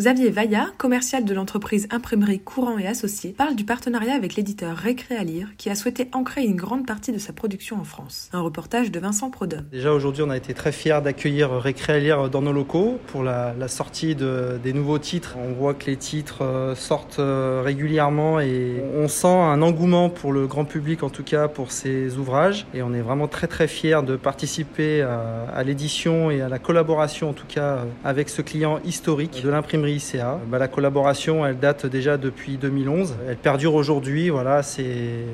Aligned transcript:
Xavier 0.00 0.30
Vaillat, 0.30 0.68
commercial 0.78 1.26
de 1.26 1.34
l'entreprise 1.34 1.86
Imprimerie 1.90 2.40
Courant 2.40 2.78
et 2.78 2.86
Associés, 2.86 3.34
parle 3.36 3.54
du 3.54 3.66
partenariat 3.66 4.14
avec 4.14 4.34
l'éditeur 4.34 4.74
Récréalire 4.74 5.48
qui 5.58 5.68
a 5.68 5.74
souhaité 5.74 6.08
ancrer 6.14 6.42
une 6.42 6.56
grande 6.56 6.86
partie 6.86 7.12
de 7.12 7.18
sa 7.18 7.34
production 7.34 7.76
en 7.76 7.84
France. 7.84 8.30
Un 8.32 8.40
reportage 8.40 8.90
de 8.90 8.98
Vincent 8.98 9.28
Prodhomme. 9.28 9.66
Déjà 9.70 9.92
aujourd'hui, 9.92 10.22
on 10.22 10.30
a 10.30 10.38
été 10.38 10.54
très 10.54 10.72
fiers 10.72 11.00
d'accueillir 11.04 11.50
Récréalire 11.50 12.30
dans 12.30 12.40
nos 12.40 12.54
locaux 12.54 12.98
pour 13.08 13.22
la, 13.22 13.54
sortie 13.68 14.14
de, 14.14 14.58
des 14.64 14.72
nouveaux 14.72 14.98
titres. 14.98 15.36
On 15.36 15.52
voit 15.52 15.74
que 15.74 15.84
les 15.84 15.98
titres 15.98 16.44
euh, 16.46 16.74
sortent 16.74 17.18
euh, 17.18 17.60
régulièrement 17.62 18.40
et 18.40 18.82
on 18.96 19.06
sent 19.06 19.26
un 19.26 19.60
engouement 19.60 20.08
pour 20.08 20.32
le 20.32 20.46
grand 20.46 20.64
public 20.64 21.02
en 21.02 21.10
tout 21.10 21.24
cas 21.24 21.46
pour 21.46 21.72
ces 21.72 22.16
ouvrages 22.16 22.66
et 22.72 22.80
on 22.82 22.94
est 22.94 23.02
vraiment 23.02 23.28
très 23.28 23.48
très 23.48 23.68
fiers 23.68 24.00
de 24.02 24.16
participer 24.16 25.02
à, 25.02 25.44
à 25.54 25.62
l'édition 25.62 26.30
et 26.30 26.40
à 26.40 26.48
la 26.48 26.58
collaboration 26.58 27.28
en 27.28 27.34
tout 27.34 27.46
cas 27.46 27.84
avec 28.02 28.30
ce 28.30 28.40
client 28.40 28.80
historique 28.86 29.42
de 29.44 29.50
l'imprimerie 29.50 29.89
ICA. 29.94 30.38
Bah, 30.48 30.58
la 30.58 30.68
collaboration, 30.68 31.46
elle 31.46 31.58
date 31.58 31.86
déjà 31.86 32.16
depuis 32.16 32.56
2011. 32.56 33.14
Elle 33.28 33.36
perdure 33.36 33.74
aujourd'hui. 33.74 34.30
Voilà, 34.30 34.62
c'est 34.62 35.24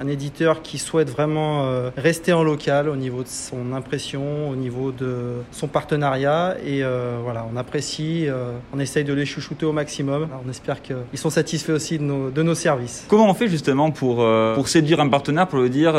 un 0.00 0.08
éditeur 0.08 0.62
qui 0.62 0.78
souhaite 0.78 1.10
vraiment 1.10 1.64
euh, 1.64 1.90
rester 1.96 2.32
en 2.32 2.42
local 2.42 2.88
au 2.88 2.96
niveau 2.96 3.22
de 3.22 3.28
son 3.28 3.72
impression, 3.72 4.50
au 4.50 4.56
niveau 4.56 4.92
de 4.92 5.34
son 5.50 5.68
partenariat. 5.68 6.56
Et 6.64 6.82
euh, 6.82 7.18
voilà, 7.22 7.46
on 7.52 7.56
apprécie, 7.56 8.26
euh, 8.28 8.52
on 8.72 8.78
essaye 8.78 9.04
de 9.04 9.12
les 9.12 9.26
chouchouter 9.26 9.66
au 9.66 9.72
maximum. 9.72 10.24
Alors, 10.24 10.42
on 10.46 10.50
espère 10.50 10.82
qu'ils 10.82 10.96
sont 11.18 11.30
satisfaits 11.30 11.72
aussi 11.72 11.98
de 11.98 12.04
nos, 12.04 12.30
de 12.30 12.42
nos, 12.42 12.54
services. 12.54 13.04
Comment 13.08 13.28
on 13.28 13.34
fait 13.34 13.48
justement 13.48 13.90
pour, 13.90 14.24
pour 14.54 14.68
séduire 14.68 15.00
un 15.00 15.08
partenaire, 15.08 15.48
pour 15.48 15.58
lui 15.58 15.70
dire 15.70 15.94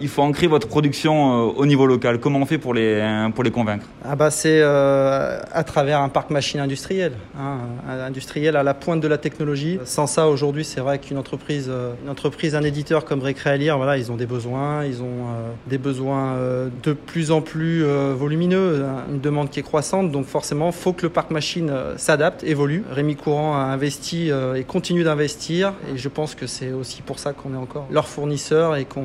il 0.00 0.08
faut 0.08 0.22
ancrer 0.22 0.46
votre 0.46 0.68
production 0.68 1.50
au 1.56 1.66
niveau 1.66 1.86
local? 1.86 2.20
Comment 2.20 2.38
on 2.38 2.46
fait 2.46 2.58
pour 2.58 2.74
les, 2.74 3.28
pour 3.34 3.42
les 3.42 3.50
convaincre? 3.50 3.86
Ah 4.04 4.14
bah 4.14 4.30
C'est 4.30 4.62
à 4.62 5.64
travers 5.64 6.00
un 6.00 6.08
parc 6.08 6.30
machine 6.30 6.60
industriel 6.60 6.85
industriel, 6.92 8.54
hein, 8.54 8.58
à 8.58 8.62
la 8.62 8.74
pointe 8.74 9.00
de 9.00 9.08
la 9.08 9.18
technologie. 9.18 9.78
Sans 9.84 10.06
ça, 10.06 10.28
aujourd'hui, 10.28 10.64
c'est 10.64 10.80
vrai 10.80 10.98
qu'une 10.98 11.18
entreprise, 11.18 11.70
une 12.02 12.10
entreprise, 12.10 12.54
un 12.54 12.62
éditeur 12.62 13.04
comme 13.04 13.22
Récréalire, 13.22 13.76
voilà, 13.76 13.98
ils 13.98 14.12
ont 14.12 14.16
des 14.16 14.26
besoins, 14.26 14.84
ils 14.84 15.02
ont 15.02 15.26
euh, 15.26 15.50
des 15.66 15.78
besoins 15.78 16.34
euh, 16.34 16.68
de 16.82 16.92
plus 16.92 17.30
en 17.30 17.40
plus 17.40 17.84
euh, 17.84 18.14
volumineux, 18.16 18.84
hein, 18.84 19.04
une 19.10 19.20
demande 19.20 19.50
qui 19.50 19.60
est 19.60 19.62
croissante, 19.62 20.10
donc 20.10 20.26
forcément, 20.26 20.72
faut 20.72 20.92
que 20.92 21.02
le 21.02 21.10
parc 21.10 21.30
machine 21.30 21.72
s'adapte, 21.96 22.44
évolue. 22.44 22.84
Rémi 22.90 23.16
Courant 23.16 23.56
a 23.56 23.60
investi 23.60 24.30
et 24.30 24.64
continue 24.64 25.04
d'investir, 25.04 25.72
et 25.92 25.98
je 25.98 26.08
pense 26.08 26.34
que 26.34 26.46
c'est 26.46 26.72
aussi 26.72 27.02
pour 27.02 27.18
ça 27.18 27.32
qu'on 27.32 27.54
est 27.54 27.58
encore 27.58 27.86
leur 27.90 28.08
fournisseur 28.08 28.76
et 28.76 28.84
qu'on, 28.84 29.04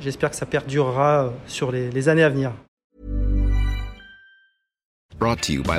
j'espère 0.00 0.30
que 0.30 0.36
ça 0.36 0.46
perdurera 0.46 1.32
sur 1.46 1.72
les, 1.72 2.08
années 2.08 2.22
à 2.22 2.28
venir. 2.28 2.52
Brought 5.18 5.40
to 5.42 5.52
you 5.52 5.62
by. 5.62 5.78